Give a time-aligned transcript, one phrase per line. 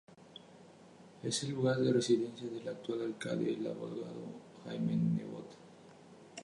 [1.21, 5.51] Es el lugar de residencia del actual alcalde, el abogado Jaime Nebot.